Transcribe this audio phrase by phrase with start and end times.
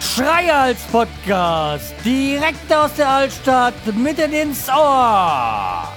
[0.00, 5.88] Schreihals Podcast, direkt aus der Altstadt, mitten ins Ohr.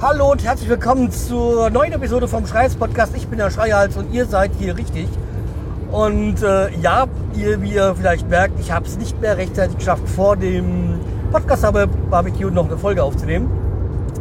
[0.00, 3.14] Hallo und herzlich willkommen zur neuen Episode vom Schreihals Podcast.
[3.16, 5.08] Ich bin der Schreihals und ihr seid hier richtig.
[5.90, 10.08] Und äh, ja, ihr, wie ihr vielleicht merkt, ich habe es nicht mehr rechtzeitig geschafft,
[10.08, 10.98] vor dem
[11.30, 13.50] Podcast aber Barbecue noch eine Folge aufzunehmen.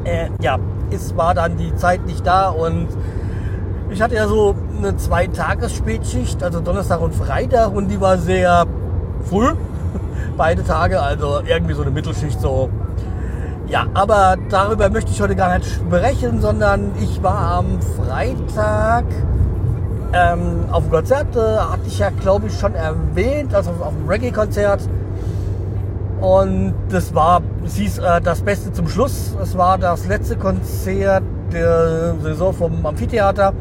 [0.04, 0.60] Äh, ja,
[0.92, 2.88] es war dann die Zeit nicht da und
[3.90, 8.18] ich hatte ja so eine zwei Tages Spätschicht, also Donnerstag und Freitag und die war
[8.18, 8.66] sehr
[9.24, 9.54] früh,
[10.38, 12.70] beide Tage, also irgendwie so eine Mittelschicht so.
[13.68, 19.06] Ja, aber darüber möchte ich heute gar nicht sprechen, sondern ich war am Freitag
[20.14, 24.08] ähm, auf dem Konzert, äh, hatte ich ja glaube ich schon erwähnt, also auf dem
[24.08, 24.82] Reggae-Konzert.
[26.22, 29.36] Und das war, es hieß äh, das Beste zum Schluss.
[29.42, 33.54] Es war das letzte Konzert der Saison vom Amphitheater.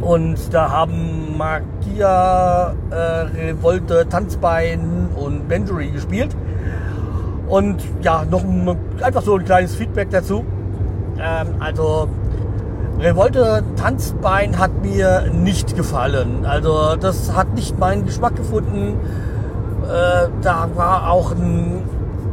[0.00, 6.36] Und da haben Magia, äh, Revolte, Tanzbein und Benjury gespielt.
[7.48, 10.44] Und ja, noch ein, einfach so ein kleines Feedback dazu.
[11.18, 12.08] Ähm, also
[12.98, 16.44] Revolte Tanzbein hat mir nicht gefallen.
[16.44, 18.98] Also das hat nicht meinen Geschmack gefunden.
[19.84, 21.84] Äh, da war auch ein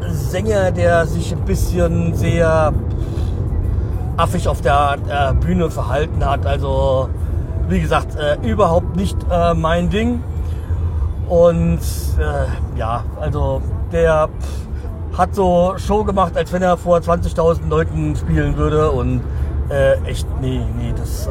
[0.09, 2.73] Sänger, der sich ein bisschen sehr
[4.17, 6.47] affig auf der äh, Bühne verhalten hat.
[6.47, 7.09] Also
[7.69, 10.23] wie gesagt, äh, überhaupt nicht äh, mein Ding.
[11.29, 11.79] Und
[12.19, 14.29] äh, ja, also der
[15.15, 18.89] hat so Show gemacht, als wenn er vor 20.000 Leuten spielen würde.
[18.89, 19.21] Und
[19.69, 21.27] äh, echt, nee, nee, das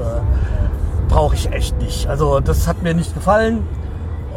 [1.09, 2.09] brauche ich echt nicht.
[2.09, 3.67] Also das hat mir nicht gefallen.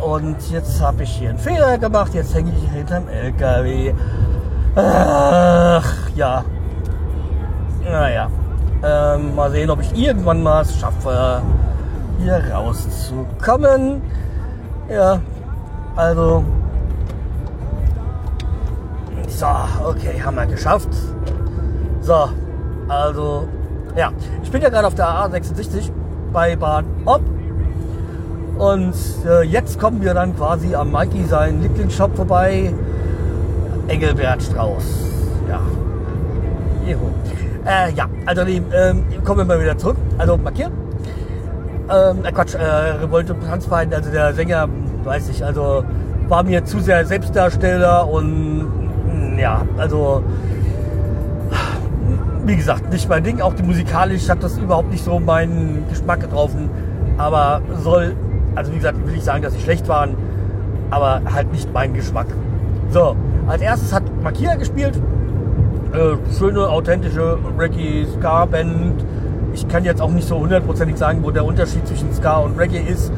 [0.03, 2.13] Und jetzt habe ich hier einen Fehler gemacht.
[2.13, 3.93] Jetzt hänge ich hinterm LKW.
[4.75, 6.43] Ach, ja.
[7.83, 8.29] Naja.
[8.83, 11.41] Ähm, mal sehen, ob ich irgendwann mal es schaffe,
[12.19, 14.01] hier rauszukommen.
[14.87, 15.19] Ja,
[15.95, 16.43] also.
[19.27, 19.47] So,
[19.83, 20.89] okay, haben wir geschafft.
[22.01, 22.29] So,
[22.87, 23.47] also,
[23.97, 24.11] ja.
[24.43, 25.91] Ich bin ja gerade auf der A66
[26.31, 27.21] bei Bad Ob
[28.57, 28.93] und
[29.27, 32.73] äh, jetzt kommen wir dann quasi am Mikey seinen Lieblingsshop vorbei.
[33.87, 34.83] Engelbert Strauß.
[35.47, 35.59] Ja.
[36.85, 37.11] Juhu.
[37.65, 39.97] Äh, ja, also nee, ähm, kommen wir mal wieder zurück.
[40.17, 40.71] Also markieren.
[41.89, 44.67] Ähm, äh, Quatsch, äh, Revolte Tanzbein, also der Sänger,
[45.03, 45.83] weiß ich, also
[46.27, 50.23] war mir zu sehr Selbstdarsteller und mm, ja, also
[52.47, 53.41] wie gesagt, nicht mein Ding.
[53.41, 56.69] Auch die musikalisch hat das überhaupt nicht so meinen Geschmack getroffen.
[57.17, 58.15] Aber soll
[58.57, 60.15] also wie gesagt, will ich sagen, dass sie schlecht waren,
[60.89, 62.25] aber halt nicht mein Geschmack.
[62.89, 63.15] So,
[63.47, 64.99] als erstes hat Makia gespielt.
[65.93, 69.05] Äh, schöne, authentische Reggae Ska Band.
[69.53, 72.79] Ich kann jetzt auch nicht so hundertprozentig sagen, wo der Unterschied zwischen Ska und Reggae
[72.79, 73.11] ist.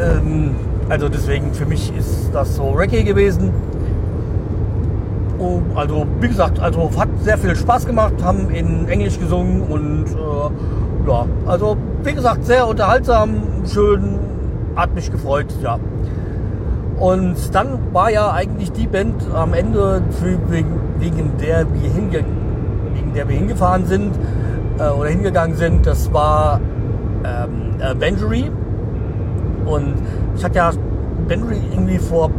[0.00, 0.54] Ähm,
[0.88, 3.52] also deswegen für mich ist das so Reggae gewesen.
[5.44, 10.06] Oh, also wie gesagt, also hat sehr viel Spaß gemacht, haben in Englisch gesungen und
[10.06, 14.18] äh, ja, also wie gesagt, sehr unterhaltsam, schön,
[14.74, 15.78] hat mich gefreut, ja.
[16.98, 20.00] Und dann war ja eigentlich die Band am Ende,
[20.48, 22.24] wegen, der wir hinge,
[22.94, 24.12] wegen der wir hingefahren sind
[24.78, 26.58] äh, oder hingegangen sind, das war
[27.22, 28.50] ähm, äh, Benjury.
[29.66, 29.94] Und
[30.36, 30.70] ich hatte ja
[31.28, 32.30] Benjury irgendwie vor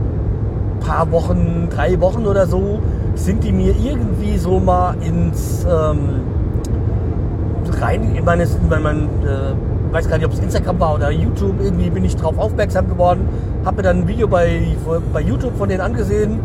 [0.79, 2.79] paar Wochen, drei Wochen oder so,
[3.15, 6.21] sind die mir irgendwie so mal ins ähm,
[7.79, 11.55] rein, in meine, in mein, äh, weiß gar nicht, ob es Instagram war oder YouTube,
[11.61, 13.27] irgendwie bin ich darauf aufmerksam geworden,
[13.63, 14.61] habe mir dann ein Video bei,
[15.13, 16.39] bei YouTube von denen angesehen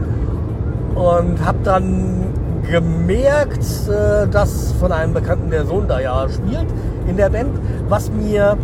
[0.95, 2.29] und habe dann
[2.71, 6.67] gemerkt, äh, dass von einem Bekannten der Sohn da ja spielt
[7.09, 7.59] in der Band,
[7.89, 8.57] was mir,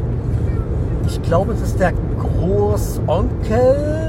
[1.06, 4.05] ich glaube, es ist der Großonkel,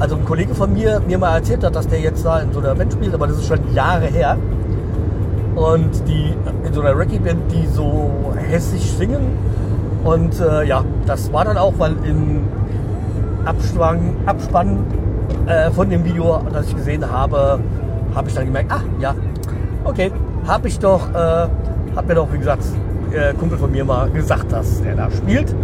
[0.00, 2.58] also ein Kollege von mir, mir mal erzählt hat, dass der jetzt da in so
[2.60, 4.36] einer Band spielt, aber das ist schon Jahre her.
[5.54, 6.34] Und die
[6.66, 9.38] in so einer Reggae-Band, die so hessisch singen,
[10.02, 12.44] und äh, ja, das war dann auch, weil im
[13.44, 14.78] Abspann, Abspann
[15.46, 17.60] äh, von dem Video, das ich gesehen habe,
[18.14, 19.14] habe ich dann gemerkt, ah ja,
[19.84, 20.10] okay,
[20.46, 21.48] habe ich doch, äh,
[21.94, 22.64] hat mir doch, wie gesagt,
[23.12, 25.54] äh, Kumpel von mir mal gesagt, dass er da spielt.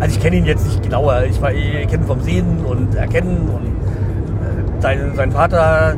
[0.00, 3.48] Also ich kenne ihn jetzt nicht genauer, ich, ich kenne ihn vom Sehen und Erkennen
[3.48, 5.94] und äh, sein, seinen Vater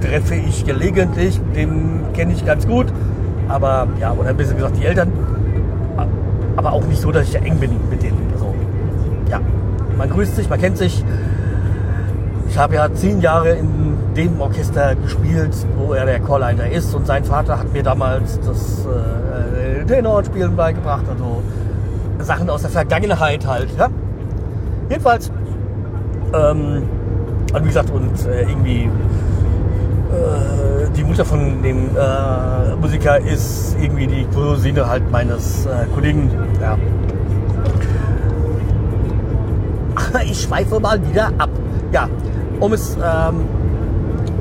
[0.00, 2.86] treffe ich gelegentlich, den kenne ich ganz gut.
[3.48, 5.12] Aber ja, oder bisschen gesagt die Eltern
[6.56, 8.30] aber auch nicht so, dass ich ja eng bin mit denen.
[8.32, 8.54] Also,
[9.30, 9.40] ja,
[9.96, 11.04] man grüßt sich, man kennt sich.
[12.48, 17.06] Ich habe ja zehn Jahre in dem Orchester gespielt, wo er der Chorleiter ist und
[17.06, 21.42] sein Vater hat mir damals das äh, Tenorspielen beigebracht, also
[22.24, 23.68] Sachen aus der Vergangenheit halt.
[23.78, 23.88] Ja?
[24.88, 25.30] Jedenfalls,
[26.34, 26.82] ähm,
[27.52, 28.84] und wie gesagt, und äh, irgendwie
[30.12, 36.30] äh, die Mutter von dem äh, Musiker ist irgendwie die Cousine halt meines äh, Kollegen.
[36.60, 36.78] Ja.
[39.94, 41.50] Aber ich schweife mal wieder ab.
[41.92, 42.08] Ja,
[42.60, 43.42] um es ähm,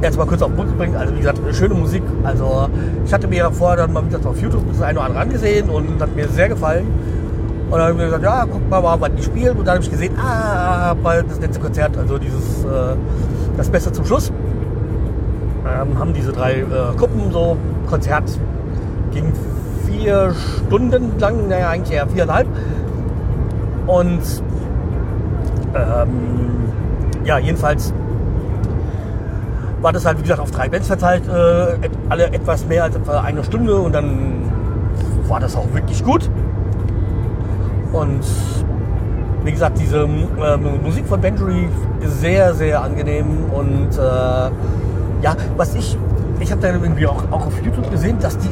[0.01, 0.95] jetzt mal kurz auf den Punkt zu bringen.
[0.95, 2.03] Also wie gesagt, schöne Musik.
[2.23, 2.69] Also
[3.05, 6.01] ich hatte mir vorher dann mal wieder auf YouTube das eine oder andere angesehen und
[6.01, 6.87] hat mir sehr gefallen.
[7.71, 9.57] Und dann habe ich mir gesagt, ja, guck mal, was die spielen.
[9.57, 12.97] Und dann habe ich gesehen, ah, bald das letzte Konzert, also dieses, äh,
[13.55, 14.29] das Beste zum Schluss.
[15.65, 16.65] Ähm, haben diese drei äh,
[16.97, 17.55] Gruppen so
[17.87, 18.29] Konzert
[19.13, 19.31] ging
[19.87, 20.33] vier
[20.67, 22.47] Stunden lang, naja, eigentlich eher viereinhalb.
[23.87, 24.21] Und
[25.73, 26.09] ähm,
[27.23, 27.93] ja, jedenfalls
[29.81, 33.21] war das halt, wie gesagt, auf drei Bands verteilt, äh, alle etwas mehr als etwa
[33.21, 34.51] eine Stunde und dann
[35.29, 36.29] war das auch wirklich gut.
[37.91, 38.23] Und
[39.43, 41.67] wie gesagt, diese äh, Musik von Benjury
[42.01, 44.01] ist sehr, sehr angenehm und äh,
[45.21, 45.97] ja, was ich,
[46.39, 48.49] ich habe da irgendwie auch, auch auf YouTube gesehen, dass die,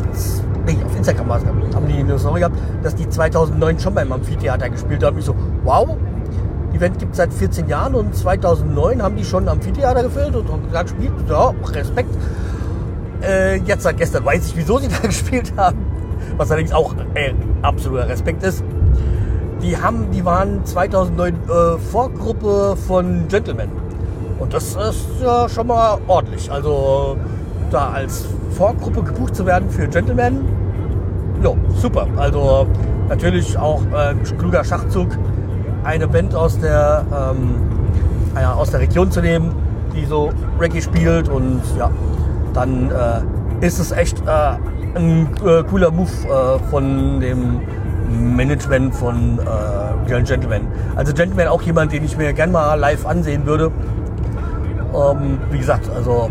[0.66, 5.04] nee, auf Instagram haben die eine Story gehabt, dass die 2009 schon beim Amphitheater gespielt
[5.04, 5.18] haben.
[5.18, 5.96] Ich so, wow,
[6.74, 10.50] die Band gibt es seit 14 Jahren und 2009 haben die schon Amphitheater gefüllt und,
[10.72, 11.12] da gespielt.
[11.28, 12.16] Ja, Respekt.
[13.22, 15.86] Äh, jetzt seit gestern weiß ich, wieso sie da gespielt haben.
[16.38, 18.64] Was allerdings auch äh, absoluter Respekt ist
[19.62, 23.70] die haben, die waren 2009 äh, Vorgruppe von Gentleman.
[24.40, 26.52] Und das ist ja schon mal ordentlich.
[26.52, 27.18] Also
[27.72, 30.46] da als Vorgruppe gebucht zu werden für Gentleman,
[31.44, 32.08] ja, super.
[32.18, 32.68] Also
[33.10, 35.10] natürlich auch äh, kluger Schachzug,
[35.84, 37.56] eine Band aus der, ähm,
[38.36, 39.54] ja, aus der Region zu nehmen,
[39.96, 41.90] die so Reggae spielt und ja,
[42.54, 44.58] dann äh, ist es echt äh,
[44.96, 47.62] ein äh, cooler Move äh, von dem
[48.10, 50.68] Management von äh, Gentleman.
[50.96, 53.72] Also Gentleman auch jemand, den ich mir gerne mal live ansehen würde.
[54.94, 56.30] Ähm, wie gesagt, also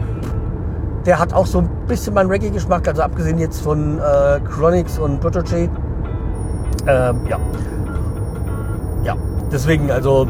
[1.07, 5.21] der hat auch so ein bisschen meinen Reggae-Geschmack, also abgesehen jetzt von äh, Chronics und
[5.21, 5.71] Protege.
[6.87, 7.39] Ähm, ja.
[9.05, 9.17] Ja,
[9.53, 10.29] deswegen also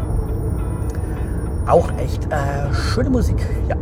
[1.67, 3.37] auch echt äh, schöne Musik.
[3.69, 3.77] Ja.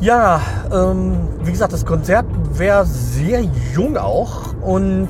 [0.00, 0.40] Ja,
[0.72, 3.42] ähm, wie gesagt, das Konzert wäre sehr
[3.74, 5.08] jung auch und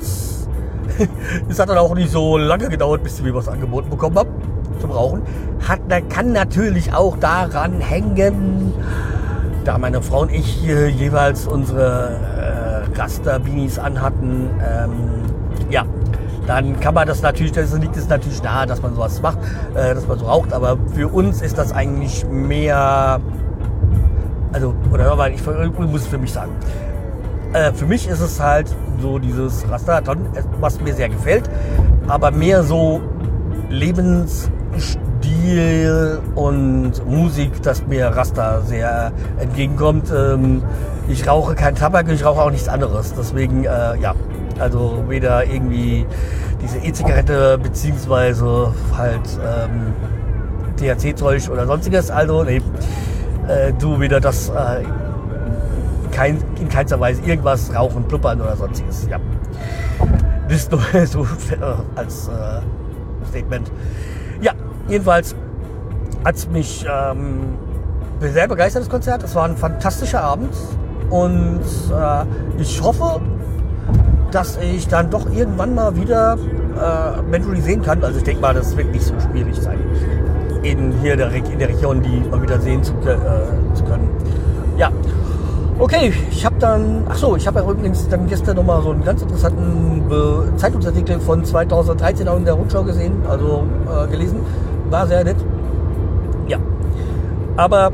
[1.49, 4.31] es hat dann auch nicht so lange gedauert, bis ich was angeboten bekommen habe
[4.81, 5.23] zum Rauchen.
[5.67, 8.73] Hat, kann natürlich auch daran hängen,
[9.65, 14.51] da meine Frau und ich äh, jeweils unsere äh, Raster-Beanies anhatten.
[14.61, 14.93] Ähm,
[15.71, 15.85] ja,
[16.47, 19.39] dann kann man das natürlich, das liegt es natürlich nahe, dass man sowas macht,
[19.75, 20.53] äh, dass man so raucht.
[20.53, 23.21] Aber für uns ist das eigentlich mehr,
[24.53, 26.53] also, oder ich, ich muss es für mich sagen.
[27.53, 30.19] Äh, für mich ist es halt so dieses Rastaton,
[30.61, 31.49] was mir sehr gefällt,
[32.07, 33.01] aber mehr so
[33.71, 34.51] Lebensstil
[36.35, 40.13] und Musik, das mir Rasta sehr entgegenkommt.
[40.15, 40.63] Ähm,
[41.09, 43.15] ich rauche kein Tabak, ich rauche auch nichts anderes.
[43.15, 44.15] Deswegen, äh, ja,
[44.59, 46.05] also weder irgendwie
[46.63, 49.95] diese E-Zigarette beziehungsweise halt ähm,
[50.77, 52.11] THC-Zeug oder sonstiges.
[52.11, 52.61] Also, nee,
[53.49, 54.85] äh, du wieder das äh,
[56.11, 59.07] kein, in keinster Weise irgendwas rauchen, blubbern oder sonstiges.
[59.09, 59.19] Ja.
[60.49, 61.57] Das nur so äh,
[61.97, 63.71] als äh, Statement.
[64.41, 64.53] Ja,
[64.89, 65.35] jedenfalls
[66.25, 67.41] hat es mich ähm,
[68.21, 69.23] sehr begeistert, das Konzert.
[69.23, 70.55] Es war ein fantastischer Abend
[71.11, 73.21] und äh, ich hoffe,
[74.31, 78.03] dass ich dann doch irgendwann mal wieder äh, Mentally sehen kann.
[78.03, 79.79] Also ich denke mal, das wird nicht so schwierig sein,
[80.63, 83.17] in hier der, in der Region die mal wieder sehen zu, äh,
[83.75, 84.09] zu können.
[84.77, 84.91] Ja,
[85.81, 89.05] Okay, ich habe dann, ach so, ich habe ja übrigens dann gestern nochmal so einen
[89.05, 94.41] ganz interessanten äh, Zeitungsartikel von 2013 auch in der Rundschau gesehen, also äh, gelesen.
[94.91, 95.37] War sehr nett.
[96.49, 96.59] Ja.
[97.57, 97.93] Aber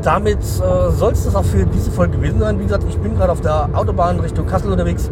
[0.00, 2.58] damit äh, soll es das auch für diese Folge gewesen sein.
[2.58, 5.10] Wie gesagt, ich bin gerade auf der Autobahn Richtung Kassel unterwegs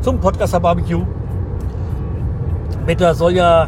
[0.00, 1.04] zum Podcaster Barbecue.
[2.86, 3.66] Wetter soll ja,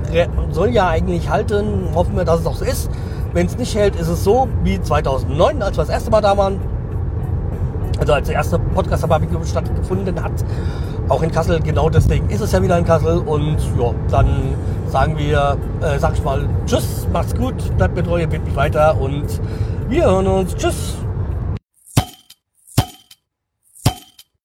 [0.52, 1.88] soll ja eigentlich halten.
[1.92, 2.88] Hoffen wir, dass es auch so ist.
[3.32, 6.36] Wenn es nicht hält, ist es so wie 2009, als wir das erste Mal da
[6.36, 6.60] waren
[7.98, 10.32] also als der erste Podcast Barbecue stattgefunden hat,
[11.08, 14.54] auch in Kassel, genau deswegen ist es ja wieder in Kassel und ja, dann
[14.88, 19.00] sagen wir, äh, sag ich mal, tschüss, macht's gut, bleibt mir treu, bitte mich weiter
[19.00, 19.24] und
[19.88, 20.96] wir hören uns, tschüss.